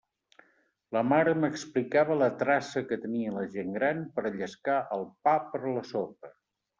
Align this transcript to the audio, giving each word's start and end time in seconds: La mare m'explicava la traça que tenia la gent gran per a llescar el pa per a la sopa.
La 0.95 1.01
mare 1.09 1.33
m'explicava 1.41 2.15
la 2.21 2.29
traça 2.39 2.81
que 2.91 2.97
tenia 3.03 3.33
la 3.35 3.43
gent 3.57 3.69
gran 3.75 3.99
per 4.15 4.23
a 4.31 4.31
llescar 4.39 4.79
el 4.97 5.05
pa 5.29 5.35
per 5.53 5.63
a 5.65 5.75
la 5.75 5.85
sopa. 5.91 6.33